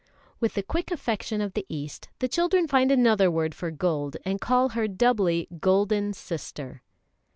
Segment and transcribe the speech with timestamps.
[0.39, 4.41] With the quick affection of the East the children find another word for Gold and
[4.41, 6.81] call her doubly Golden Sister.